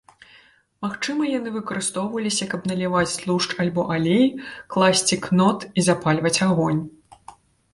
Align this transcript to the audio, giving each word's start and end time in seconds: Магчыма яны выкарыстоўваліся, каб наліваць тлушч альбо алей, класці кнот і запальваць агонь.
Магчыма 0.85 1.27
яны 1.31 1.49
выкарыстоўваліся, 1.57 2.47
каб 2.53 2.61
наліваць 2.71 3.17
тлушч 3.19 3.49
альбо 3.65 3.81
алей, 3.97 4.25
класці 4.77 5.15
кнот 5.27 5.59
і 5.77 5.85
запальваць 5.91 6.37
агонь. 6.49 6.81